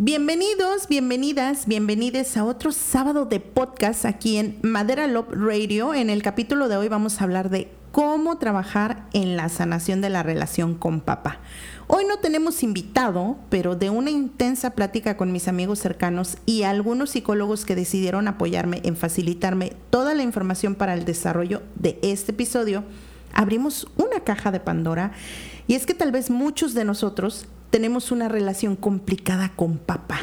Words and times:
Bienvenidos, 0.00 0.86
bienvenidas, 0.88 1.66
bienvenides 1.66 2.36
a 2.36 2.44
otro 2.44 2.70
sábado 2.70 3.24
de 3.24 3.40
podcast 3.40 4.04
aquí 4.04 4.36
en 4.36 4.60
Madera 4.62 5.08
Love 5.08 5.32
Radio. 5.32 5.92
En 5.92 6.08
el 6.08 6.22
capítulo 6.22 6.68
de 6.68 6.76
hoy 6.76 6.86
vamos 6.86 7.20
a 7.20 7.24
hablar 7.24 7.50
de 7.50 7.68
cómo 7.90 8.38
trabajar 8.38 9.08
en 9.12 9.36
la 9.36 9.48
sanación 9.48 10.00
de 10.00 10.08
la 10.08 10.22
relación 10.22 10.76
con 10.76 11.00
papá. 11.00 11.40
Hoy 11.88 12.04
no 12.04 12.18
tenemos 12.18 12.62
invitado, 12.62 13.38
pero 13.50 13.74
de 13.74 13.90
una 13.90 14.10
intensa 14.10 14.70
plática 14.76 15.16
con 15.16 15.32
mis 15.32 15.48
amigos 15.48 15.80
cercanos 15.80 16.38
y 16.46 16.62
algunos 16.62 17.10
psicólogos 17.10 17.64
que 17.64 17.74
decidieron 17.74 18.28
apoyarme 18.28 18.80
en 18.84 18.96
facilitarme 18.96 19.72
toda 19.90 20.14
la 20.14 20.22
información 20.22 20.76
para 20.76 20.94
el 20.94 21.04
desarrollo 21.06 21.64
de 21.74 21.98
este 22.02 22.30
episodio, 22.30 22.84
abrimos 23.34 23.88
una 23.96 24.20
caja 24.20 24.52
de 24.52 24.60
Pandora 24.60 25.10
y 25.66 25.74
es 25.74 25.86
que 25.86 25.94
tal 25.94 26.12
vez 26.12 26.30
muchos 26.30 26.72
de 26.74 26.84
nosotros 26.84 27.48
tenemos 27.70 28.10
una 28.10 28.28
relación 28.28 28.76
complicada 28.76 29.52
con 29.54 29.78
papá. 29.78 30.20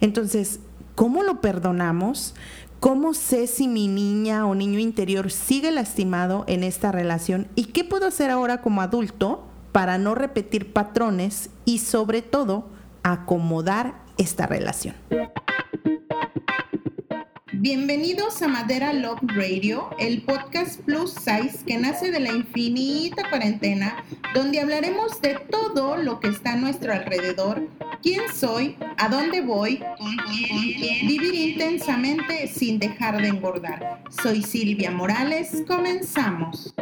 Entonces, 0.00 0.60
¿cómo 0.94 1.22
lo 1.22 1.40
perdonamos? 1.40 2.34
¿Cómo 2.80 3.12
sé 3.12 3.46
si 3.46 3.68
mi 3.68 3.88
niña 3.88 4.46
o 4.46 4.54
niño 4.54 4.78
interior 4.78 5.30
sigue 5.30 5.70
lastimado 5.70 6.44
en 6.46 6.64
esta 6.64 6.92
relación? 6.92 7.48
¿Y 7.54 7.66
qué 7.66 7.84
puedo 7.84 8.06
hacer 8.06 8.30
ahora 8.30 8.62
como 8.62 8.80
adulto 8.80 9.44
para 9.72 9.98
no 9.98 10.14
repetir 10.14 10.72
patrones 10.72 11.50
y 11.66 11.78
sobre 11.78 12.22
todo 12.22 12.68
acomodar 13.02 13.96
esta 14.16 14.46
relación? 14.46 14.94
Bienvenidos 17.62 18.40
a 18.40 18.48
Madera 18.48 18.94
Love 18.94 19.20
Radio, 19.36 19.90
el 19.98 20.22
podcast 20.22 20.80
plus 20.80 21.12
size 21.12 21.62
que 21.66 21.76
nace 21.76 22.10
de 22.10 22.18
la 22.18 22.32
infinita 22.32 23.28
cuarentena, 23.28 24.02
donde 24.32 24.60
hablaremos 24.60 25.20
de 25.20 25.34
todo 25.50 25.98
lo 25.98 26.20
que 26.20 26.28
está 26.28 26.54
a 26.54 26.56
nuestro 26.56 26.90
alrededor, 26.90 27.68
quién 28.02 28.22
soy, 28.34 28.78
a 28.96 29.10
dónde 29.10 29.42
voy, 29.42 29.84
vivir 31.06 31.34
intensamente 31.34 32.46
sin 32.48 32.78
dejar 32.78 33.20
de 33.20 33.28
engordar. 33.28 34.04
Soy 34.22 34.40
Silvia 34.42 34.90
Morales, 34.90 35.62
comenzamos. 35.68 36.72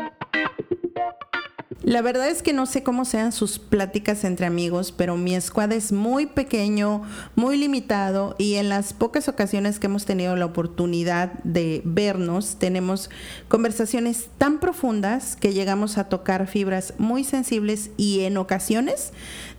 La 1.88 2.02
verdad 2.02 2.28
es 2.28 2.42
que 2.42 2.52
no 2.52 2.66
sé 2.66 2.82
cómo 2.82 3.06
sean 3.06 3.32
sus 3.32 3.58
pláticas 3.58 4.24
entre 4.24 4.44
amigos, 4.44 4.92
pero 4.92 5.16
mi 5.16 5.40
squad 5.40 5.72
es 5.72 5.90
muy 5.90 6.26
pequeño, 6.26 7.00
muy 7.34 7.56
limitado 7.56 8.34
y 8.36 8.56
en 8.56 8.68
las 8.68 8.92
pocas 8.92 9.26
ocasiones 9.26 9.78
que 9.78 9.86
hemos 9.86 10.04
tenido 10.04 10.36
la 10.36 10.44
oportunidad 10.44 11.32
de 11.44 11.80
vernos, 11.86 12.56
tenemos 12.58 13.08
conversaciones 13.48 14.28
tan 14.36 14.60
profundas 14.60 15.34
que 15.36 15.54
llegamos 15.54 15.96
a 15.96 16.10
tocar 16.10 16.46
fibras 16.46 16.92
muy 16.98 17.24
sensibles 17.24 17.88
y 17.96 18.20
en 18.20 18.36
ocasiones 18.36 19.14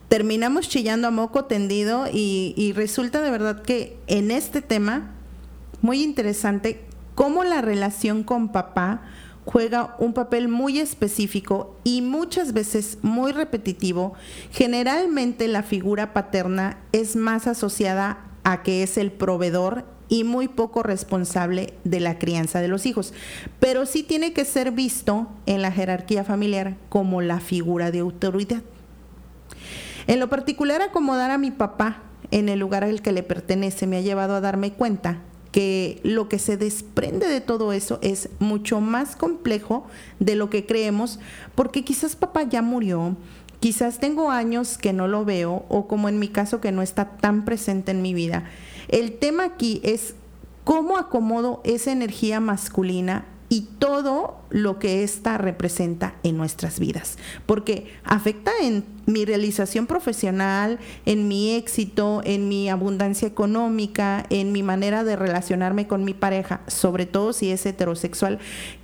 terminamos 0.07 0.69
chillando 0.69 1.07
a 1.07 1.11
moco 1.11 1.45
tendido 1.45 2.05
y, 2.13 2.53
y 2.55 2.73
resulta 2.73 3.23
de 3.23 3.31
verdad 3.31 3.63
que 3.63 3.97
en 4.05 4.29
este 4.29 4.61
tema 4.61 5.15
muy 5.81 6.03
interesante 6.03 6.85
cómo 7.15 7.43
la 7.43 7.61
relación 7.61 8.23
con 8.23 8.51
papá 8.51 9.01
juega 9.51 9.95
un 9.97 10.13
papel 10.13 10.47
muy 10.47 10.77
específico 10.77 11.75
y 11.83 12.03
muchas 12.03 12.53
veces 12.53 12.99
muy 13.01 13.31
repetitivo, 13.31 14.13
generalmente 14.51 15.47
la 15.47 15.63
figura 15.63 16.13
paterna 16.13 16.77
es 16.91 17.15
más 17.15 17.47
asociada 17.47 18.19
a 18.43 18.61
que 18.61 18.83
es 18.83 18.95
el 18.95 19.11
proveedor 19.11 19.85
y 20.07 20.23
muy 20.23 20.49
poco 20.49 20.83
responsable 20.83 21.73
de 21.83 21.99
la 21.99 22.19
crianza 22.19 22.61
de 22.61 22.67
los 22.67 22.85
hijos, 22.85 23.11
pero 23.59 23.87
sí 23.87 24.03
tiene 24.03 24.33
que 24.33 24.45
ser 24.45 24.69
visto 24.69 25.27
en 25.47 25.63
la 25.63 25.71
jerarquía 25.71 26.23
familiar 26.23 26.77
como 26.89 27.21
la 27.21 27.39
figura 27.39 27.89
de 27.89 27.99
autoridad. 27.99 28.61
En 30.05 30.19
lo 30.19 30.29
particular, 30.29 30.83
acomodar 30.83 31.31
a 31.31 31.39
mi 31.39 31.49
papá 31.49 32.03
en 32.29 32.49
el 32.49 32.59
lugar 32.59 32.83
al 32.83 33.01
que 33.01 33.11
le 33.11 33.23
pertenece 33.23 33.87
me 33.87 33.97
ha 33.97 34.01
llevado 34.01 34.35
a 34.35 34.41
darme 34.41 34.73
cuenta 34.73 35.23
que 35.51 35.99
lo 36.03 36.29
que 36.29 36.39
se 36.39 36.57
desprende 36.57 37.27
de 37.27 37.41
todo 37.41 37.73
eso 37.73 37.99
es 38.01 38.29
mucho 38.39 38.81
más 38.81 39.15
complejo 39.15 39.85
de 40.19 40.35
lo 40.35 40.49
que 40.49 40.65
creemos, 40.65 41.19
porque 41.55 41.83
quizás 41.83 42.15
papá 42.15 42.43
ya 42.43 42.61
murió, 42.61 43.15
quizás 43.59 43.99
tengo 43.99 44.31
años 44.31 44.77
que 44.77 44.93
no 44.93 45.07
lo 45.07 45.25
veo, 45.25 45.65
o 45.69 45.87
como 45.87 46.09
en 46.09 46.19
mi 46.19 46.27
caso 46.27 46.61
que 46.61 46.71
no 46.71 46.81
está 46.81 47.17
tan 47.17 47.45
presente 47.45 47.91
en 47.91 48.01
mi 48.01 48.13
vida. 48.13 48.45
El 48.87 49.17
tema 49.17 49.45
aquí 49.45 49.81
es 49.83 50.15
cómo 50.63 50.97
acomodo 50.97 51.61
esa 51.63 51.91
energía 51.91 52.39
masculina 52.39 53.25
y 53.49 53.61
todo 53.79 54.37
lo 54.51 54.77
que 54.77 55.03
ésta 55.03 55.37
representa 55.39 56.15
en 56.23 56.37
nuestras 56.37 56.79
vidas, 56.79 57.17
porque 57.47 57.91
afecta 58.03 58.51
en 58.61 58.85
mi 59.07 59.25
realización 59.25 59.87
profesional, 59.87 60.79
en 61.05 61.27
mi 61.27 61.55
éxito, 61.55 62.21
en 62.23 62.47
mi 62.47 62.69
abundancia 62.69 63.27
económica, 63.27 64.25
en 64.29 64.51
mi 64.51 64.61
manera 64.61 65.03
de 65.03 65.15
relacionarme 65.15 65.87
con 65.87 66.05
mi 66.05 66.13
pareja, 66.13 66.61
sobre 66.67 67.07
todo 67.07 67.33
si 67.33 67.51
es 67.51 67.65
heterosexual, 67.65 68.39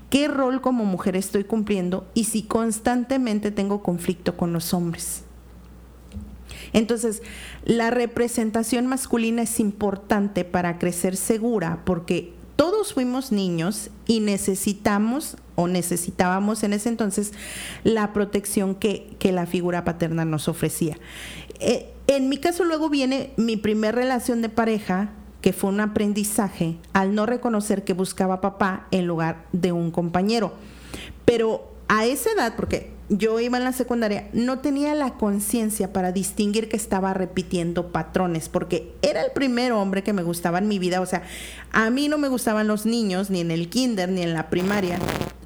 qué 0.09 0.27
rol 0.27 0.61
como 0.61 0.85
mujer 0.85 1.15
estoy 1.15 1.43
cumpliendo 1.43 2.07
y 2.15 2.23
si 2.25 2.43
constantemente 2.43 3.51
tengo 3.51 3.83
conflicto 3.83 4.35
con 4.35 4.51
los 4.51 4.73
hombres. 4.73 5.23
Entonces, 6.73 7.21
la 7.63 7.89
representación 7.89 8.85
masculina 8.87 9.43
es 9.43 9.59
importante 9.59 10.43
para 10.43 10.77
crecer 10.77 11.15
segura 11.15 11.83
porque 11.85 12.33
todos 12.55 12.93
fuimos 12.93 13.31
niños 13.31 13.89
y 14.07 14.19
necesitamos 14.19 15.37
o 15.55 15.67
necesitábamos 15.67 16.63
en 16.63 16.73
ese 16.73 16.89
entonces 16.89 17.33
la 17.83 18.13
protección 18.13 18.75
que, 18.75 19.15
la 19.21 19.45
figura 19.45 19.83
paterna 19.83 20.23
nos 20.23 20.47
ofrecía. 20.47 20.97
Eh, 21.59 21.91
en 22.07 22.29
mi 22.29 22.37
caso 22.37 22.63
luego 22.63 22.89
viene 22.89 23.31
mi 23.37 23.57
primera 23.57 23.95
relación 23.95 24.41
de 24.41 24.49
pareja, 24.49 25.09
que 25.41 25.53
fue 25.53 25.69
un 25.69 25.79
aprendizaje 25.79 26.77
al 26.93 27.13
no 27.13 27.25
reconocer 27.25 27.83
que 27.83 27.93
buscaba 27.93 28.41
papá 28.41 28.87
en 28.91 29.07
lugar 29.07 29.45
de 29.51 29.71
un 29.71 29.91
compañero. 29.91 30.53
Pero 31.25 31.71
a 31.87 32.05
esa 32.05 32.31
edad, 32.31 32.55
porque 32.55 32.94
yo 33.09 33.39
iba 33.39 33.57
en 33.57 33.63
la 33.63 33.71
secundaria, 33.71 34.29
no 34.33 34.59
tenía 34.59 34.95
la 34.95 35.13
conciencia 35.13 35.93
para 35.93 36.11
distinguir 36.11 36.69
que 36.69 36.75
estaba 36.75 37.13
repitiendo 37.13 37.91
patrones, 37.91 38.49
porque 38.49 38.93
era 39.03 39.21
el 39.21 39.31
primer 39.31 39.73
hombre 39.73 40.01
que 40.01 40.13
me 40.13 40.23
gustaba 40.23 40.57
en 40.57 40.67
mi 40.67 40.79
vida. 40.79 41.01
O 41.01 41.05
sea, 41.05 41.21
a 41.71 41.89
mí 41.91 42.07
no 42.07 42.17
me 42.17 42.29
gustaban 42.29 42.67
los 42.67 42.85
niños, 42.85 43.29
ni 43.29 43.41
en 43.41 43.51
el 43.51 43.69
kinder, 43.69 44.09
ni 44.09 44.23
en 44.23 44.33
la 44.33 44.49
primaria. 44.49 44.97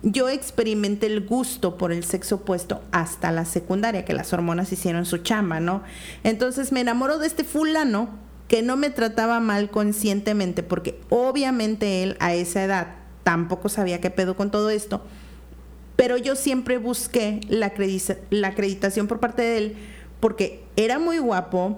Yo 0.04 0.30
experimenté 0.30 1.08
el 1.08 1.26
gusto 1.26 1.78
por 1.78 1.92
el 1.92 2.06
sexo 2.06 2.36
opuesto 2.36 2.82
hasta 2.92 3.32
la 3.32 3.44
secundaria, 3.44 4.06
que 4.06 4.14
las 4.14 4.32
hormonas 4.32 4.72
hicieron 4.72 5.06
su 5.06 5.18
chamba, 5.18 5.60
¿no? 5.60 5.84
Entonces 6.24 6.72
me 6.72 6.80
enamoró 6.80 7.18
de 7.20 7.28
este 7.28 7.44
fulano 7.44 8.10
que 8.48 8.62
no 8.62 8.78
me 8.78 8.90
trataba 8.90 9.42
mal 9.42 9.70
conscientemente, 9.70 10.64
porque 10.64 11.00
obviamente 11.10 12.04
él 12.04 12.16
a 12.20 12.34
esa 12.34 12.64
edad 12.64 12.96
tampoco 13.24 13.68
sabía 13.68 14.00
qué 14.00 14.10
pedo 14.10 14.38
con 14.38 14.50
todo 14.50 14.70
esto 14.70 15.04
pero 16.00 16.16
yo 16.16 16.38
siempre 16.38 16.78
busqué 16.78 17.42
la, 17.50 17.74
la 18.30 18.48
acreditación 18.48 19.08
por 19.08 19.20
parte 19.20 19.42
de 19.42 19.58
él 19.58 19.76
porque 20.22 20.64
era 20.78 20.98
muy 20.98 21.18
guapo, 21.18 21.78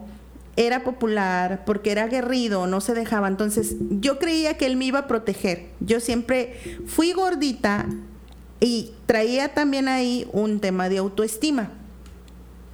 era 0.55 0.83
popular, 0.83 1.63
porque 1.65 1.91
era 1.91 2.03
aguerrido, 2.03 2.67
no 2.67 2.81
se 2.81 2.93
dejaba. 2.93 3.27
Entonces 3.27 3.77
yo 3.99 4.19
creía 4.19 4.57
que 4.57 4.67
él 4.67 4.75
me 4.77 4.85
iba 4.85 4.99
a 4.99 5.07
proteger. 5.07 5.69
Yo 5.79 5.99
siempre 5.99 6.53
fui 6.85 7.13
gordita 7.13 7.87
y 8.59 8.91
traía 9.07 9.55
también 9.55 9.87
ahí 9.87 10.27
un 10.33 10.59
tema 10.59 10.87
de 10.87 10.99
autoestima. 10.99 11.71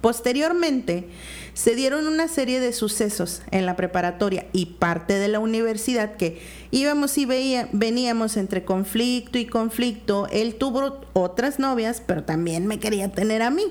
Posteriormente, 0.00 1.08
se 1.54 1.74
dieron 1.74 2.06
una 2.06 2.28
serie 2.28 2.60
de 2.60 2.72
sucesos 2.72 3.42
en 3.50 3.66
la 3.66 3.74
preparatoria 3.74 4.46
y 4.52 4.66
parte 4.66 5.14
de 5.14 5.26
la 5.26 5.40
universidad 5.40 6.16
que 6.16 6.40
íbamos 6.70 7.18
y 7.18 7.24
veía, 7.24 7.68
veníamos 7.72 8.36
entre 8.36 8.64
conflicto 8.64 9.38
y 9.38 9.46
conflicto. 9.46 10.28
Él 10.30 10.54
tuvo 10.54 11.00
otras 11.14 11.58
novias, 11.58 12.00
pero 12.06 12.22
también 12.22 12.68
me 12.68 12.78
quería 12.78 13.10
tener 13.10 13.42
a 13.42 13.50
mí. 13.50 13.64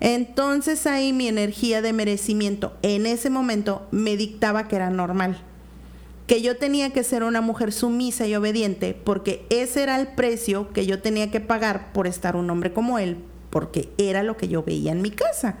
Entonces 0.00 0.86
ahí 0.86 1.12
mi 1.12 1.28
energía 1.28 1.82
de 1.82 1.92
merecimiento 1.92 2.72
en 2.82 3.04
ese 3.04 3.28
momento 3.28 3.86
me 3.90 4.16
dictaba 4.16 4.68
que 4.68 4.76
era 4.76 4.90
normal, 4.90 5.38
que 6.26 6.40
yo 6.40 6.56
tenía 6.56 6.90
que 6.90 7.02
ser 7.02 7.24
una 7.24 7.40
mujer 7.40 7.72
sumisa 7.72 8.26
y 8.26 8.34
obediente, 8.34 8.94
porque 8.94 9.44
ese 9.50 9.82
era 9.82 10.00
el 10.00 10.08
precio 10.08 10.72
que 10.72 10.86
yo 10.86 11.02
tenía 11.02 11.30
que 11.30 11.40
pagar 11.40 11.92
por 11.92 12.06
estar 12.06 12.36
un 12.36 12.48
hombre 12.48 12.72
como 12.72 12.98
él, 12.98 13.18
porque 13.50 13.90
era 13.98 14.22
lo 14.22 14.36
que 14.36 14.48
yo 14.48 14.62
veía 14.62 14.92
en 14.92 15.02
mi 15.02 15.10
casa. 15.10 15.56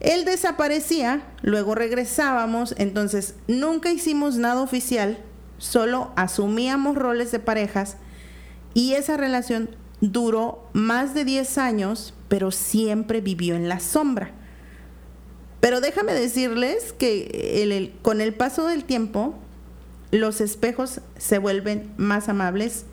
Él 0.00 0.24
desaparecía, 0.24 1.22
luego 1.42 1.74
regresábamos, 1.74 2.74
entonces 2.78 3.34
nunca 3.48 3.90
hicimos 3.90 4.36
nada 4.36 4.62
oficial, 4.62 5.18
solo 5.58 6.12
asumíamos 6.14 6.96
roles 6.96 7.32
de 7.32 7.40
parejas 7.40 7.96
y 8.74 8.92
esa 8.92 9.16
relación 9.16 9.70
duró 10.00 10.68
más 10.72 11.14
de 11.14 11.24
10 11.24 11.58
años, 11.58 12.14
pero 12.28 12.52
siempre 12.52 13.20
vivió 13.20 13.56
en 13.56 13.68
la 13.68 13.80
sombra. 13.80 14.30
Pero 15.60 15.80
déjame 15.80 16.14
decirles 16.14 16.92
que 16.92 17.92
con 18.02 18.20
el 18.20 18.34
paso 18.34 18.68
del 18.68 18.84
tiempo, 18.84 19.34
los 20.12 20.40
espejos 20.40 21.00
se 21.16 21.38
vuelven 21.38 21.92
más 21.96 22.28
amables 22.28 22.84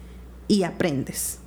y 0.48 0.64
aprendes. 0.64 1.38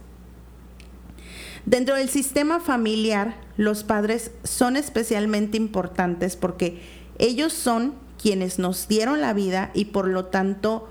Dentro 1.67 1.97
del 1.97 2.09
sistema 2.09 2.61
familiar, 2.61 3.37
los 3.57 3.85
padres 3.85 4.31
son 4.45 4.77
especialmente 4.77 5.57
importantes 5.57 6.37
porque 6.37 6.81
ellos 7.19 7.53
son 7.53 7.95
quienes 8.21 8.59
nos 8.59 8.89
dieron 8.89 9.21
la 9.21 9.33
vida 9.33 9.71
y 9.75 9.87
por 9.87 10.09
lo 10.09 10.27
tanto 10.27 10.89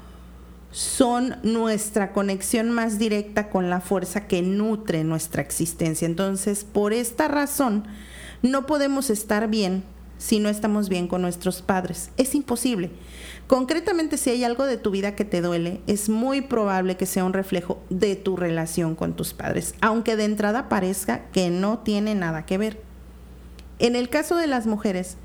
son 0.71 1.37
nuestra 1.43 2.11
conexión 2.13 2.71
más 2.71 2.99
directa 2.99 3.49
con 3.49 3.69
la 3.69 3.81
fuerza 3.81 4.27
que 4.27 4.41
nutre 4.41 5.03
nuestra 5.03 5.41
existencia. 5.41 6.05
Entonces, 6.05 6.63
por 6.65 6.93
esta 6.93 7.27
razón, 7.27 7.85
no 8.41 8.65
podemos 8.65 9.09
estar 9.09 9.49
bien 9.49 9.83
si 10.17 10.39
no 10.39 10.49
estamos 10.49 10.89
bien 10.89 11.07
con 11.07 11.21
nuestros 11.21 11.61
padres. 11.61 12.11
Es 12.17 12.35
imposible. 12.35 12.91
Concretamente, 13.47 14.17
si 14.17 14.29
hay 14.29 14.43
algo 14.43 14.65
de 14.65 14.77
tu 14.77 14.91
vida 14.91 15.15
que 15.15 15.23
te 15.23 15.41
duele, 15.41 15.79
es 15.87 16.09
muy 16.09 16.41
probable 16.41 16.97
que 16.97 17.05
sea 17.05 17.23
un 17.23 17.31
reflejo 17.31 17.81
de 17.89 18.17
tu 18.17 18.35
relación 18.35 18.93
con 18.93 19.15
tus 19.15 19.33
padres, 19.33 19.73
aunque 19.79 20.17
de 20.17 20.25
entrada 20.25 20.67
parezca 20.67 21.29
que 21.31 21.49
no 21.49 21.79
tiene 21.79 22.13
nada 22.13 22.45
que 22.45 22.57
ver. 22.57 22.81
En 23.79 23.95
el 23.95 24.09
caso 24.09 24.35
de 24.35 24.47
las 24.47 24.67
mujeres, 24.67 25.15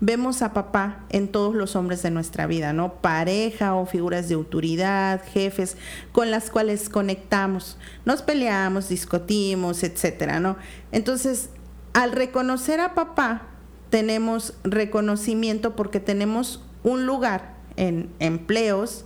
vemos 0.00 0.42
a 0.42 0.52
papá 0.52 1.04
en 1.10 1.28
todos 1.28 1.54
los 1.54 1.76
hombres 1.76 2.02
de 2.02 2.10
nuestra 2.10 2.48
vida, 2.48 2.72
¿no? 2.72 2.94
Pareja 2.94 3.76
o 3.76 3.86
figuras 3.86 4.28
de 4.28 4.34
autoridad, 4.34 5.22
jefes 5.32 5.76
con 6.10 6.32
las 6.32 6.50
cuales 6.50 6.88
conectamos, 6.88 7.78
nos 8.04 8.22
peleamos, 8.22 8.88
discutimos, 8.88 9.84
etcétera, 9.84 10.40
¿no? 10.40 10.56
Entonces, 10.90 11.50
al 11.92 12.10
reconocer 12.10 12.80
a 12.80 12.94
papá, 12.96 13.42
tenemos 13.90 14.54
reconocimiento 14.64 15.76
porque 15.76 16.00
tenemos 16.00 16.64
un 16.82 17.06
lugar 17.06 17.57
en 17.78 18.10
empleos, 18.18 19.04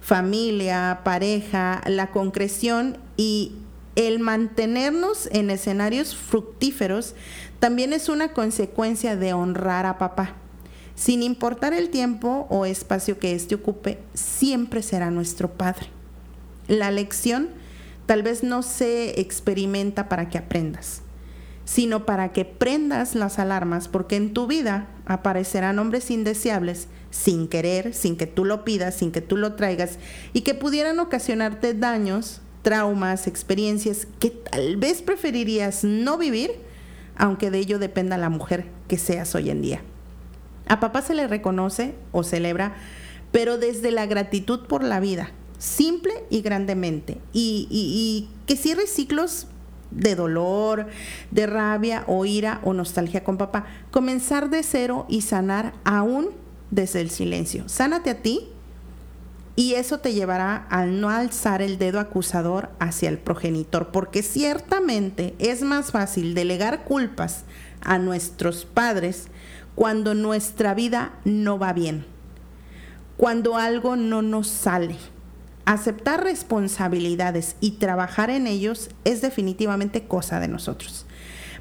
familia, 0.00 1.00
pareja, 1.04 1.82
la 1.86 2.10
concreción 2.10 2.98
y 3.16 3.52
el 3.96 4.18
mantenernos 4.18 5.28
en 5.30 5.50
escenarios 5.50 6.16
fructíferos 6.16 7.14
también 7.60 7.92
es 7.92 8.08
una 8.08 8.32
consecuencia 8.32 9.16
de 9.16 9.32
honrar 9.32 9.86
a 9.86 9.98
papá. 9.98 10.34
Sin 10.96 11.22
importar 11.22 11.72
el 11.72 11.90
tiempo 11.90 12.46
o 12.50 12.66
espacio 12.66 13.18
que 13.18 13.34
éste 13.34 13.54
ocupe, 13.54 13.98
siempre 14.14 14.82
será 14.82 15.10
nuestro 15.10 15.52
padre. 15.52 15.86
La 16.66 16.90
lección 16.90 17.50
tal 18.06 18.22
vez 18.22 18.42
no 18.42 18.62
se 18.62 19.20
experimenta 19.20 20.08
para 20.08 20.28
que 20.28 20.38
aprendas 20.38 21.03
sino 21.64 22.04
para 22.06 22.32
que 22.32 22.44
prendas 22.44 23.14
las 23.14 23.38
alarmas, 23.38 23.88
porque 23.88 24.16
en 24.16 24.34
tu 24.34 24.46
vida 24.46 24.88
aparecerán 25.06 25.78
hombres 25.78 26.10
indeseables 26.10 26.88
sin 27.10 27.48
querer, 27.48 27.94
sin 27.94 28.16
que 28.16 28.26
tú 28.26 28.44
lo 28.44 28.64
pidas, 28.64 28.96
sin 28.96 29.12
que 29.12 29.20
tú 29.20 29.36
lo 29.36 29.54
traigas, 29.54 29.98
y 30.32 30.42
que 30.42 30.54
pudieran 30.54 30.98
ocasionarte 30.98 31.74
daños, 31.74 32.42
traumas, 32.62 33.26
experiencias 33.26 34.06
que 34.18 34.30
tal 34.30 34.76
vez 34.76 35.02
preferirías 35.02 35.84
no 35.84 36.18
vivir, 36.18 36.50
aunque 37.16 37.50
de 37.50 37.58
ello 37.58 37.78
dependa 37.78 38.18
la 38.18 38.30
mujer 38.30 38.66
que 38.88 38.98
seas 38.98 39.34
hoy 39.34 39.50
en 39.50 39.62
día. 39.62 39.82
A 40.66 40.80
papá 40.80 41.02
se 41.02 41.14
le 41.14 41.28
reconoce 41.28 41.94
o 42.12 42.24
celebra, 42.24 42.74
pero 43.32 43.58
desde 43.58 43.90
la 43.90 44.06
gratitud 44.06 44.66
por 44.66 44.82
la 44.82 44.98
vida, 45.00 45.30
simple 45.58 46.24
y 46.30 46.40
grandemente, 46.40 47.18
y, 47.32 48.28
que 48.46 48.56
cierre 48.56 48.86
ciclos 48.86 49.46
de 49.94 50.14
dolor, 50.14 50.86
de 51.30 51.46
rabia 51.46 52.04
o 52.06 52.24
ira 52.24 52.60
o 52.64 52.72
nostalgia 52.72 53.24
con 53.24 53.38
papá. 53.38 53.64
Comenzar 53.90 54.50
de 54.50 54.62
cero 54.62 55.06
y 55.08 55.22
sanar 55.22 55.72
aún 55.84 56.30
desde 56.70 57.00
el 57.00 57.10
silencio. 57.10 57.68
Sánate 57.68 58.10
a 58.10 58.22
ti 58.22 58.48
y 59.56 59.74
eso 59.74 59.98
te 59.98 60.12
llevará 60.12 60.66
a 60.68 60.84
no 60.86 61.10
alzar 61.10 61.62
el 61.62 61.78
dedo 61.78 62.00
acusador 62.00 62.70
hacia 62.80 63.08
el 63.08 63.18
progenitor, 63.18 63.88
porque 63.92 64.22
ciertamente 64.22 65.34
es 65.38 65.62
más 65.62 65.92
fácil 65.92 66.34
delegar 66.34 66.84
culpas 66.84 67.44
a 67.80 67.98
nuestros 67.98 68.64
padres 68.64 69.28
cuando 69.76 70.14
nuestra 70.14 70.74
vida 70.74 71.12
no 71.24 71.58
va 71.58 71.72
bien, 71.72 72.04
cuando 73.16 73.56
algo 73.56 73.94
no 73.94 74.22
nos 74.22 74.48
sale 74.48 74.96
aceptar 75.64 76.22
responsabilidades 76.22 77.56
y 77.60 77.72
trabajar 77.72 78.30
en 78.30 78.46
ellos 78.46 78.90
es 79.04 79.20
definitivamente 79.20 80.04
cosa 80.04 80.40
de 80.40 80.48
nosotros. 80.48 81.06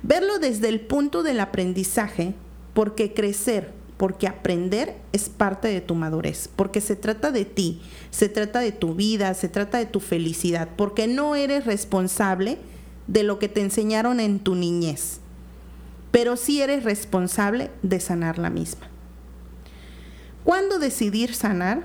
Verlo 0.02 0.40
desde 0.40 0.70
el 0.70 0.82
punto 0.82 1.24
del 1.24 1.40
aprendizaje, 1.40 2.34
porque 2.74 3.14
crecer, 3.14 3.72
porque 3.98 4.28
aprender 4.28 4.96
es 5.14 5.30
parte 5.30 5.70
de 5.70 5.80
tu 5.80 5.96
madurez, 5.96 6.50
porque 6.54 6.82
se 6.82 6.96
trata 6.96 7.32
de 7.32 7.46
ti, 7.46 7.82
se 8.12 8.28
trata 8.28 8.60
de 8.60 8.74
tu 8.74 8.96
vida, 8.96 9.34
se 9.34 9.48
trata 9.48 9.78
de 9.78 9.86
tu 9.86 10.00
felicidad, 10.00 10.68
porque 10.76 11.08
no 11.08 11.36
eres 11.36 11.66
responsable 11.66 12.58
de 13.08 13.24
lo 13.24 13.40
que 13.40 13.48
te 13.48 13.62
enseñaron 13.62 14.20
en 14.20 14.40
tu 14.40 14.56
niñez, 14.56 15.20
pero 16.12 16.36
sí 16.36 16.62
eres 16.62 16.84
responsable 16.84 17.72
de 17.82 18.00
sanar 18.00 18.40
la 18.40 18.50
misma. 18.50 18.88
¿Cuándo 20.44 20.80
decidir 20.80 21.34
sanar? 21.34 21.84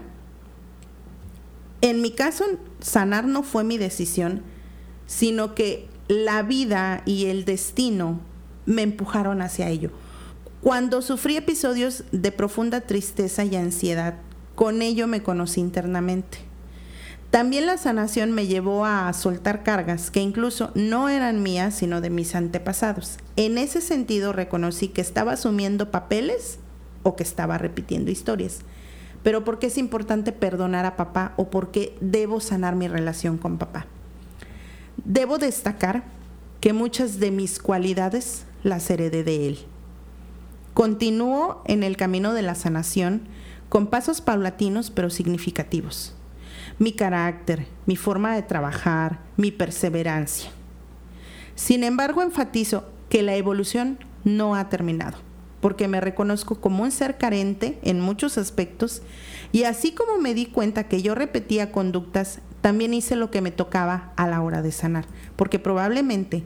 En 1.81 2.03
mi 2.03 2.11
caso, 2.11 2.45
sanar 2.81 3.25
no 3.25 3.43
fue 3.43 3.63
mi 3.63 3.79
decisión, 3.79 4.43
sino 5.07 5.55
que 5.55 5.89
la 6.09 6.43
vida 6.43 7.03
y 7.07 7.27
el 7.27 7.45
destino 7.45 8.21
me 8.67 8.83
empujaron 8.83 9.43
hacia 9.43 9.69
ello. 9.69 9.91
Cuando 10.61 11.03
sufrí 11.03 11.37
episodios 11.37 12.05
de 12.11 12.33
profunda 12.33 12.81
tristeza 12.81 13.45
y 13.45 13.55
ansiedad, 13.55 14.15
con 14.57 14.83
ello 14.83 15.07
me 15.07 15.23
conocí 15.23 15.61
internamente. 15.61 16.39
También 17.31 17.67
la 17.67 17.77
sanación 17.77 18.33
me 18.33 18.47
llevó 18.47 18.85
a 18.85 19.13
soltar 19.13 19.63
cargas 19.63 20.11
que 20.11 20.21
incluso 20.21 20.73
no 20.75 21.09
eran 21.09 21.43
mías, 21.43 21.75
sino 21.75 22.01
de 22.01 22.11
mis 22.11 22.35
antepasados. 22.35 23.19
En 23.37 23.59
ese 23.59 23.81
sentido 23.81 24.33
reconocí 24.33 24.89
que 24.89 25.03
estaba 25.03 25.33
asumiendo 25.33 25.91
papeles 25.91 26.59
o 27.03 27.15
que 27.15 27.23
estaba 27.23 27.59
repitiendo 27.59 28.11
historias 28.11 28.61
pero 29.23 29.45
¿por 29.45 29.59
qué 29.59 29.67
es 29.67 29.79
importante 29.79 30.33
perdonar 30.33 30.87
a 30.87 30.97
papá 30.97 31.35
o 31.37 31.51
por 31.51 31.71
qué 31.71 31.97
debo 32.01 32.41
sanar 32.41 32.77
mi 32.77 32.89
relación 32.89 33.39
con 33.39 33.59
papá? 33.59 33.87
Debo 35.05 35.39
destacar 35.39 36.05
que 36.61 36.73
muchas 36.73 37.19
de 37.21 37.31
mis 37.31 37.59
cualidades 37.59 38.45
las 38.63 38.91
heredé 38.91 39.25
de 39.25 39.49
él. 39.49 39.59
Continúo 40.75 41.63
en 41.67 41.83
el 41.83 41.97
camino 41.97 42.35
de 42.35 42.43
la 42.43 42.55
sanación 42.55 43.23
con 43.69 43.89
pasos 43.89 44.21
paulatinos 44.21 44.91
pero 44.91 45.11
significativos. 45.11 46.15
Mi 46.79 46.93
carácter, 46.93 47.67
mi 47.87 47.97
forma 47.97 48.35
de 48.35 48.43
trabajar, 48.43 49.21
mi 49.37 49.51
perseverancia. 49.51 50.51
Sin 51.55 51.83
embargo, 51.83 52.23
enfatizo 52.23 52.85
que 53.09 53.23
la 53.23 53.35
evolución 53.35 53.99
no 54.25 54.55
ha 54.55 54.69
terminado 54.69 55.28
porque 55.61 55.89
me 55.89 56.01
reconozco 56.01 56.61
como 56.61 56.85
un 56.85 56.91
ser 56.91 57.19
carente 57.19 57.79
en 57.83 58.01
muchos 58.01 58.39
aspectos 58.39 59.03
y 59.53 59.65
así 59.65 59.93
como 59.93 60.19
me 60.19 60.35
di 60.35 60.47
cuenta 60.47 60.89
que 60.89 61.03
yo 61.03 61.15
repetía 61.15 61.73
conductas, 61.73 62.41
también 62.61 62.95
hice 62.95 63.17
lo 63.17 63.31
que 63.31 63.41
me 63.41 63.51
tocaba 63.51 64.13
a 64.17 64.27
la 64.27 64.41
hora 64.43 64.63
de 64.63 64.73
sanar, 64.73 65.07
porque 65.37 65.59
probablemente 65.59 66.45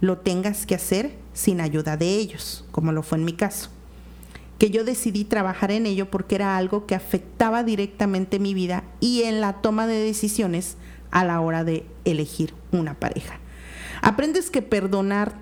lo 0.00 0.18
tengas 0.18 0.66
que 0.66 0.74
hacer 0.74 1.16
sin 1.32 1.60
ayuda 1.60 1.96
de 1.96 2.16
ellos, 2.16 2.64
como 2.70 2.92
lo 2.92 3.02
fue 3.02 3.18
en 3.18 3.24
mi 3.24 3.32
caso. 3.32 3.70
Que 4.58 4.70
yo 4.70 4.84
decidí 4.84 5.24
trabajar 5.24 5.70
en 5.70 5.86
ello 5.86 6.10
porque 6.10 6.34
era 6.34 6.56
algo 6.56 6.86
que 6.86 6.94
afectaba 6.94 7.62
directamente 7.62 8.38
mi 8.38 8.54
vida 8.54 8.84
y 9.00 9.22
en 9.22 9.40
la 9.40 9.54
toma 9.54 9.86
de 9.86 9.98
decisiones 9.98 10.76
a 11.10 11.24
la 11.24 11.40
hora 11.40 11.62
de 11.62 11.86
elegir 12.04 12.54
una 12.72 12.94
pareja. 12.94 13.38
Aprendes 14.02 14.50
que 14.50 14.62
perdonar 14.62 15.34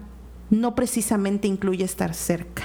no 0.51 0.75
precisamente 0.75 1.49
incluye 1.49 1.85
estar 1.85 2.15
cerca 2.15 2.65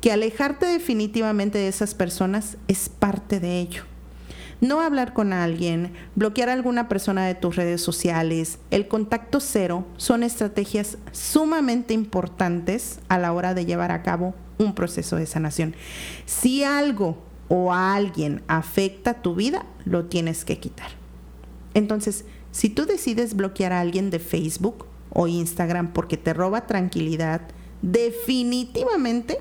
que 0.00 0.12
alejarte 0.12 0.66
definitivamente 0.66 1.58
de 1.58 1.68
esas 1.68 1.94
personas 1.94 2.56
es 2.68 2.88
parte 2.88 3.40
de 3.40 3.60
ello. 3.60 3.84
No 4.60 4.80
hablar 4.80 5.12
con 5.12 5.32
alguien, 5.32 5.92
bloquear 6.16 6.48
a 6.48 6.52
alguna 6.52 6.88
persona 6.88 7.26
de 7.26 7.36
tus 7.36 7.54
redes 7.54 7.80
sociales, 7.80 8.58
el 8.72 8.88
contacto 8.88 9.38
cero 9.38 9.86
son 9.96 10.24
estrategias 10.24 10.98
sumamente 11.12 11.94
importantes 11.94 12.98
a 13.08 13.18
la 13.18 13.32
hora 13.32 13.54
de 13.54 13.66
llevar 13.66 13.92
a 13.92 14.02
cabo 14.02 14.34
un 14.58 14.74
proceso 14.74 15.14
de 15.14 15.26
sanación. 15.26 15.76
Si 16.26 16.64
algo 16.64 17.18
o 17.46 17.72
alguien 17.72 18.42
afecta 18.48 19.22
tu 19.22 19.36
vida, 19.36 19.64
lo 19.84 20.06
tienes 20.06 20.44
que 20.44 20.58
quitar. 20.58 20.90
Entonces, 21.74 22.24
si 22.50 22.68
tú 22.68 22.84
decides 22.84 23.34
bloquear 23.34 23.72
a 23.72 23.80
alguien 23.80 24.10
de 24.10 24.18
Facebook 24.18 24.86
o 25.10 25.28
Instagram 25.28 25.92
porque 25.92 26.16
te 26.16 26.34
roba 26.34 26.66
tranquilidad, 26.66 27.42
definitivamente 27.82 29.38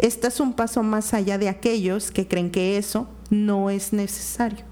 es 0.00 0.40
un 0.40 0.54
paso 0.54 0.82
más 0.82 1.14
allá 1.14 1.38
de 1.38 1.48
aquellos 1.48 2.10
que 2.10 2.26
creen 2.26 2.50
que 2.50 2.76
eso 2.76 3.08
no 3.30 3.70
es 3.70 3.92
necesario. 3.92 4.64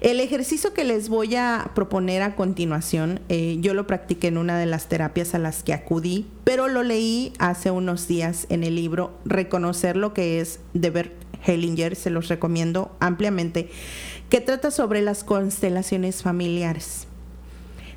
El 0.00 0.18
ejercicio 0.18 0.74
que 0.74 0.82
les 0.82 1.08
voy 1.08 1.36
a 1.36 1.70
proponer 1.76 2.22
a 2.22 2.34
continuación, 2.34 3.20
eh, 3.28 3.58
yo 3.60 3.72
lo 3.72 3.86
practiqué 3.86 4.26
en 4.26 4.36
una 4.36 4.58
de 4.58 4.66
las 4.66 4.88
terapias 4.88 5.32
a 5.36 5.38
las 5.38 5.62
que 5.62 5.72
acudí, 5.72 6.26
pero 6.42 6.66
lo 6.66 6.82
leí 6.82 7.32
hace 7.38 7.70
unos 7.70 8.08
días 8.08 8.46
en 8.48 8.64
el 8.64 8.74
libro 8.74 9.12
Reconocer 9.24 9.96
lo 9.96 10.12
que 10.12 10.40
es 10.40 10.58
de 10.74 10.90
Bert 10.90 11.12
Hellinger, 11.46 11.94
se 11.94 12.10
los 12.10 12.26
recomiendo 12.26 12.96
ampliamente, 12.98 13.70
que 14.28 14.40
trata 14.40 14.72
sobre 14.72 15.02
las 15.02 15.22
constelaciones 15.22 16.22
familiares. 16.22 17.06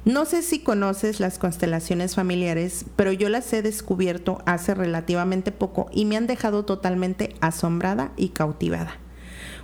No 0.06 0.26
sé 0.26 0.44
si 0.44 0.60
conoces 0.60 1.20
las 1.20 1.40
constelaciones 1.40 2.14
familiares, 2.14 2.86
pero 2.96 3.12
yo 3.12 3.28
las 3.28 3.52
he 3.54 3.64
descubierto 3.64 4.38
hace 4.46 4.76
relativamente 4.76 5.52
poco 5.52 5.88
y 5.92 6.06
me 6.06 6.16
han 6.16 6.28
dejado 6.28 6.64
totalmente 6.64 7.34
asombrada 7.42 8.12
y 8.16 8.30
cautivada. 8.30 9.00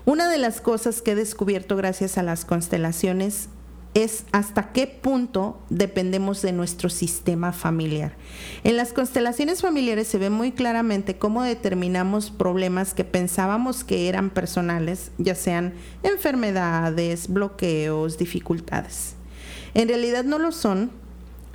Una 0.03 0.31
de 0.31 0.39
las 0.39 0.60
cosas 0.60 1.03
que 1.03 1.12
he 1.12 1.15
descubierto 1.15 1.75
gracias 1.75 2.17
a 2.17 2.24
las 2.24 2.43
constelaciones 2.43 3.50
es 3.93 4.25
hasta 4.31 4.71
qué 4.71 4.88
punto 4.88 5.62
dependemos 5.69 6.41
de 6.41 6.53
nuestro 6.53 6.89
sistema 6.89 7.53
familiar. 7.53 8.13
En 8.63 8.77
las 8.77 8.93
constelaciones 8.93 9.62
familiares 9.62 10.07
se 10.07 10.17
ve 10.17 10.31
muy 10.31 10.53
claramente 10.53 11.19
cómo 11.19 11.43
determinamos 11.43 12.31
problemas 12.31 12.95
que 12.95 13.03
pensábamos 13.03 13.83
que 13.83 14.10
eran 14.10 14.31
personales, 14.31 15.12
ya 15.19 15.36
sean 15.36 15.75
enfermedades, 16.01 17.27
bloqueos, 17.27 18.17
dificultades. 18.17 19.21
En 19.74 19.88
realidad 19.88 20.24
no 20.24 20.40
lo 20.40 20.51
son, 20.51 20.92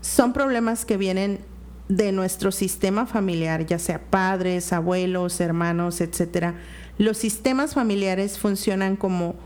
son 0.00 0.32
problemas 0.32 0.84
que 0.84 0.96
vienen 0.96 1.40
de 1.88 2.12
nuestro 2.12 2.50
sistema 2.52 3.06
familiar, 3.06 3.66
ya 3.66 3.78
sea 3.78 4.00
padres, 4.10 4.72
abuelos, 4.72 5.40
hermanos, 5.40 6.00
etc. 6.00 6.54
Los 6.98 7.18
sistemas 7.18 7.74
familiares 7.74 8.38
funcionan 8.38 8.96
como 8.96 9.36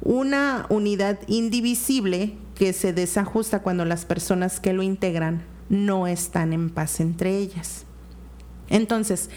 una 0.00 0.66
unidad 0.68 1.18
indivisible 1.26 2.36
que 2.54 2.72
se 2.72 2.92
desajusta 2.92 3.62
cuando 3.62 3.84
las 3.84 4.04
personas 4.04 4.60
que 4.60 4.72
lo 4.72 4.82
integran 4.82 5.42
no 5.68 6.06
están 6.06 6.52
en 6.52 6.70
paz 6.70 7.00
entre 7.00 7.36
ellas. 7.38 7.84
Entonces, 8.68 9.30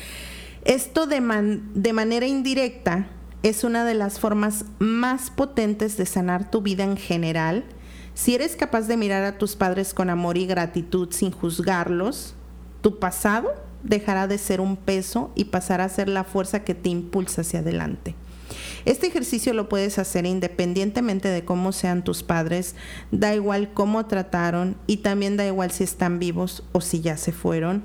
esto 0.66 1.08
de, 1.08 1.60
de 1.74 1.94
manera 1.94 2.28
indirecta 2.28 3.08
es 3.44 3.64
una 3.64 3.86
de 3.86 3.96
las 3.96 4.20
formas 4.20 4.66
más 4.80 5.32
potentes 5.32 5.98
de 5.98 6.06
sanar 6.06 6.52
tu 6.52 6.62
vida 6.62 6.84
en 6.84 6.98
general. 6.98 7.64
Si 8.14 8.36
eres 8.36 8.56
capaz 8.56 8.88
de 8.88 8.98
mirar 8.98 9.24
a 9.24 9.38
tus 9.38 9.56
padres 9.56 9.94
con 9.94 10.10
amor 10.10 10.38
y 10.38 10.46
gratitud 10.46 11.10
sin 11.12 11.32
juzgarlos, 11.32 12.36
tu 12.82 13.00
pasado 13.00 13.52
dejará 13.84 14.28
de 14.28 14.38
ser 14.38 14.62
un 14.62 14.78
peso 14.78 15.32
y 15.36 15.46
pasará 15.46 15.86
a 15.86 15.90
ser 15.90 16.08
la 16.08 16.24
fuerza 16.24 16.64
que 16.64 16.76
te 16.76 16.90
impulsa 16.90 17.42
hacia 17.42 17.60
adelante. 17.60 18.16
Este 18.86 19.08
ejercicio 19.08 19.54
lo 19.54 19.70
puedes 19.70 19.98
hacer 20.00 20.26
independientemente 20.26 21.30
de 21.30 21.46
cómo 21.46 21.72
sean 21.72 22.04
tus 22.04 22.24
padres, 22.24 22.76
da 23.12 23.34
igual 23.34 23.72
cómo 23.74 24.06
trataron 24.06 24.76
y 24.88 24.98
también 24.98 25.38
da 25.38 25.46
igual 25.46 25.72
si 25.72 25.84
están 25.84 26.20
vivos 26.20 26.64
o 26.72 26.82
si 26.82 27.02
ya 27.02 27.18
se 27.18 27.32
fueron. 27.32 27.84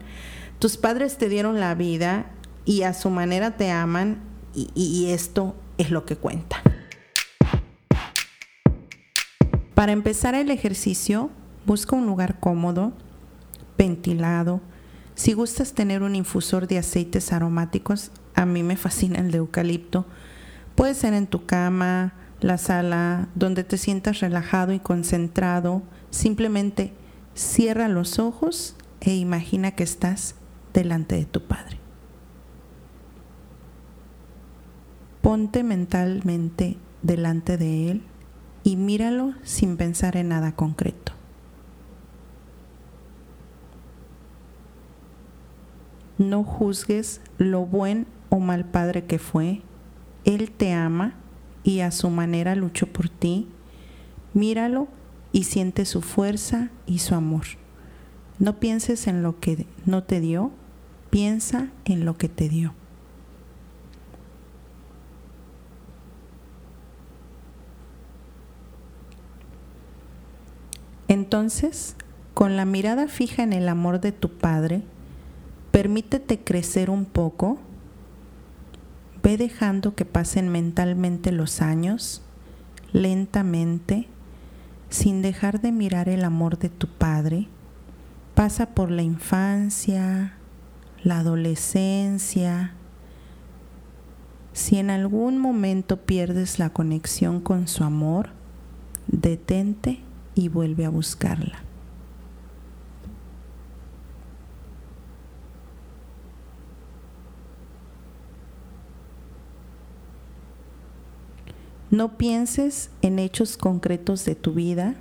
Tus 0.58 0.76
padres 0.76 1.18
te 1.18 1.28
dieron 1.28 1.60
la 1.60 1.74
vida 1.74 2.30
y 2.64 2.82
a 2.82 2.94
su 2.94 3.10
manera 3.10 3.56
te 3.56 3.70
aman 3.70 4.18
y, 4.54 5.10
esto 5.10 5.54
es 5.76 5.90
lo 5.90 6.06
que 6.06 6.16
cuenta. 6.16 6.62
Para 9.76 9.92
empezar 9.92 10.34
el 10.34 10.50
ejercicio, 10.50 11.28
busca 11.66 11.94
un 11.94 12.06
lugar 12.06 12.40
cómodo, 12.40 12.94
ventilado. 13.76 14.62
Si 15.14 15.34
gustas 15.34 15.74
tener 15.74 16.02
un 16.02 16.14
infusor 16.14 16.66
de 16.66 16.78
aceites 16.78 17.30
aromáticos, 17.30 18.10
a 18.34 18.46
mí 18.46 18.62
me 18.62 18.78
fascina 18.78 19.18
el 19.18 19.30
de 19.30 19.36
eucalipto, 19.36 20.06
Puede 20.76 20.94
ser 20.94 21.12
en 21.12 21.26
tu 21.26 21.44
cama, 21.44 22.14
la 22.40 22.56
sala, 22.56 23.28
donde 23.34 23.64
te 23.64 23.76
sientas 23.76 24.20
relajado 24.20 24.72
y 24.72 24.78
concentrado. 24.78 25.82
Simplemente 26.08 26.94
cierra 27.34 27.88
los 27.88 28.18
ojos 28.18 28.76
e 29.00 29.14
imagina 29.14 29.72
que 29.72 29.82
estás 29.82 30.36
delante 30.72 31.16
de 31.16 31.26
tu 31.26 31.42
Padre. 31.42 31.78
Ponte 35.20 35.62
mentalmente 35.62 36.78
delante 37.02 37.58
de 37.58 37.90
Él 37.90 38.02
y 38.66 38.74
míralo 38.74 39.32
sin 39.44 39.76
pensar 39.76 40.16
en 40.16 40.30
nada 40.30 40.56
concreto. 40.56 41.12
No 46.18 46.42
juzgues 46.42 47.20
lo 47.38 47.64
buen 47.64 48.08
o 48.28 48.40
mal 48.40 48.64
padre 48.64 49.04
que 49.04 49.20
fue 49.20 49.62
él 50.26 50.50
te 50.50 50.72
ama 50.72 51.14
y 51.62 51.80
a 51.80 51.92
su 51.92 52.10
manera 52.10 52.56
luchó 52.56 52.88
por 52.88 53.08
ti. 53.08 53.46
Míralo 54.34 54.88
y 55.30 55.44
siente 55.44 55.84
su 55.84 56.02
fuerza 56.02 56.70
y 56.84 56.98
su 56.98 57.14
amor. 57.14 57.44
No 58.40 58.58
pienses 58.58 59.06
en 59.06 59.22
lo 59.22 59.38
que 59.38 59.66
no 59.86 60.02
te 60.02 60.20
dio, 60.20 60.50
piensa 61.10 61.70
en 61.84 62.04
lo 62.04 62.18
que 62.18 62.28
te 62.28 62.48
dio. 62.48 62.74
Entonces, 71.26 71.96
con 72.34 72.56
la 72.56 72.64
mirada 72.64 73.08
fija 73.08 73.42
en 73.42 73.52
el 73.52 73.68
amor 73.68 74.00
de 74.00 74.12
tu 74.12 74.38
Padre, 74.38 74.82
permítete 75.72 76.38
crecer 76.38 76.88
un 76.88 77.04
poco 77.04 77.58
Ve 79.24 79.36
dejando 79.36 79.96
que 79.96 80.04
pasen 80.04 80.50
mentalmente 80.50 81.32
los 81.32 81.60
años, 81.60 82.22
lentamente, 82.92 84.06
sin 84.88 85.20
dejar 85.20 85.60
de 85.60 85.72
mirar 85.72 86.08
el 86.08 86.22
amor 86.22 86.60
de 86.60 86.68
tu 86.68 86.86
Padre. 86.86 87.48
Pasa 88.36 88.66
por 88.66 88.92
la 88.92 89.02
infancia, 89.02 90.34
la 91.02 91.18
adolescencia. 91.18 92.74
Si 94.52 94.78
en 94.78 94.90
algún 94.90 95.38
momento 95.38 95.96
pierdes 96.02 96.60
la 96.60 96.70
conexión 96.70 97.40
con 97.40 97.66
su 97.66 97.82
amor, 97.82 98.28
detente 99.08 100.05
y 100.36 100.48
vuelve 100.48 100.84
a 100.84 100.90
buscarla. 100.90 101.58
No 111.90 112.18
pienses 112.18 112.90
en 113.00 113.18
hechos 113.18 113.56
concretos 113.56 114.24
de 114.24 114.34
tu 114.34 114.52
vida, 114.52 114.96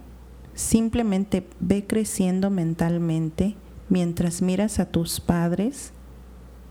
simplemente 0.53 1.45
ve 1.59 1.85
creciendo 1.85 2.49
mentalmente 2.49 3.55
mientras 3.89 4.41
miras 4.41 4.79
a 4.79 4.85
tus 4.85 5.19
padres 5.19 5.91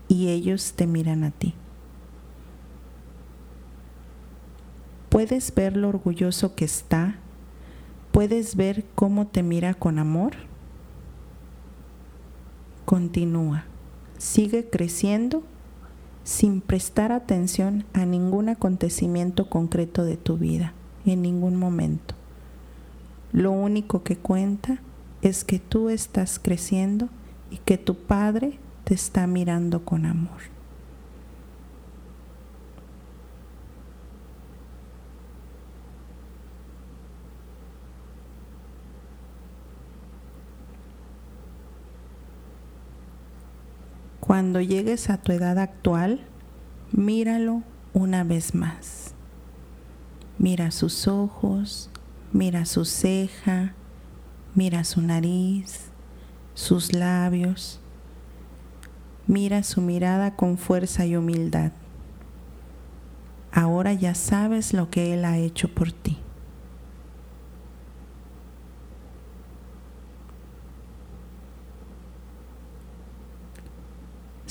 y 0.07 0.29
ellos 0.29 0.73
te 0.75 0.87
miran 0.87 1.23
a 1.23 1.31
ti. 1.31 1.53
¿Puedes 5.09 5.53
ver 5.53 5.77
lo 5.77 5.89
orgulloso 5.89 6.55
que 6.55 6.65
está? 6.65 7.19
¿Puedes 8.15 8.55
ver 8.55 8.85
cómo 8.95 9.27
te 9.27 9.43
mira 9.43 9.73
con 9.73 9.99
amor? 9.99 10.35
Continúa, 12.85 13.65
sigue 14.17 14.69
creciendo 14.69 15.43
sin 16.23 16.61
prestar 16.61 17.11
atención 17.11 17.83
a 17.91 18.05
ningún 18.05 18.47
acontecimiento 18.47 19.49
concreto 19.49 20.05
de 20.05 20.15
tu 20.15 20.37
vida, 20.37 20.71
en 21.05 21.23
ningún 21.23 21.57
momento. 21.57 22.15
Lo 23.33 23.51
único 23.51 24.03
que 24.03 24.15
cuenta 24.15 24.79
es 25.21 25.43
que 25.43 25.59
tú 25.59 25.89
estás 25.89 26.39
creciendo 26.39 27.09
y 27.51 27.57
que 27.57 27.77
tu 27.77 27.95
Padre 27.95 28.59
te 28.85 28.93
está 28.93 29.27
mirando 29.27 29.83
con 29.83 30.05
amor. 30.05 30.54
Cuando 44.25 44.59
llegues 44.59 45.11
a 45.11 45.17
tu 45.17 45.33
edad 45.33 45.59
actual, 45.59 46.19
míralo 46.91 47.61
una 47.93 48.23
vez 48.23 48.55
más. 48.55 49.13
Mira 50.39 50.71
sus 50.71 51.07
ojos, 51.07 51.91
mira 52.33 52.65
su 52.65 52.85
ceja, 52.85 53.75
mira 54.55 54.83
su 54.83 55.01
nariz, 55.01 55.91
sus 56.55 56.91
labios. 56.91 57.79
Mira 59.27 59.61
su 59.61 59.81
mirada 59.81 60.35
con 60.35 60.57
fuerza 60.57 61.05
y 61.05 61.15
humildad. 61.15 61.71
Ahora 63.51 63.93
ya 63.93 64.15
sabes 64.15 64.73
lo 64.73 64.89
que 64.89 65.13
Él 65.13 65.23
ha 65.23 65.37
hecho 65.37 65.67
por 65.67 65.91
ti. 65.91 66.17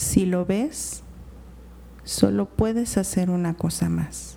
Si 0.05 0.27
lo 0.27 0.45
ves, 0.45 1.03
solo 2.05 2.45
puedes 2.45 2.99
hacer 2.99 3.31
una 3.31 3.55
cosa 3.55 3.89
más. 3.89 4.37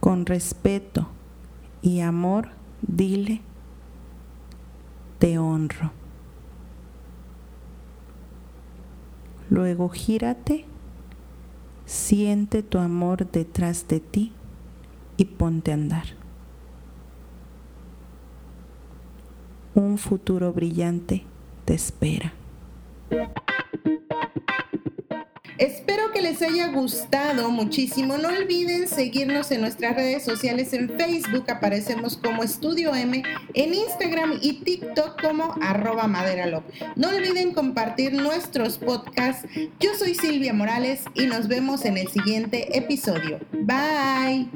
Con 0.00 0.24
respeto 0.24 1.08
y 1.82 2.00
amor, 2.00 2.48
dile, 2.80 3.42
te 5.18 5.38
honro. 5.38 5.92
Luego 9.50 9.90
gírate, 9.90 10.64
siente 11.84 12.62
tu 12.62 12.78
amor 12.78 13.30
detrás 13.30 13.86
de 13.86 14.00
ti 14.00 14.32
y 15.18 15.26
ponte 15.26 15.72
a 15.72 15.74
andar. 15.74 16.06
un 19.74 19.96
futuro 19.96 20.52
brillante 20.52 21.24
te 21.64 21.74
espera. 21.74 22.34
Espero 25.62 26.10
que 26.10 26.22
les 26.22 26.42
haya 26.42 26.72
gustado 26.72 27.48
muchísimo. 27.48 28.18
No 28.18 28.30
olviden 28.30 28.88
seguirnos 28.88 29.52
en 29.52 29.60
nuestras 29.60 29.94
redes 29.94 30.24
sociales. 30.24 30.72
En 30.72 30.88
Facebook 30.98 31.44
aparecemos 31.48 32.16
como 32.16 32.42
Estudio 32.42 32.92
M, 32.92 33.22
en 33.54 33.72
Instagram 33.72 34.40
y 34.42 34.54
TikTok 34.64 35.22
como 35.22 35.54
arroba. 35.60 36.08
No 36.96 37.10
olviden 37.10 37.54
compartir 37.54 38.12
nuestros 38.12 38.76
podcasts. 38.76 39.46
Yo 39.78 39.94
soy 39.96 40.16
Silvia 40.16 40.52
Morales 40.52 41.04
y 41.14 41.26
nos 41.26 41.46
vemos 41.46 41.84
en 41.84 41.96
el 41.96 42.08
siguiente 42.08 42.76
episodio. 42.76 43.38
Bye. 43.52 44.50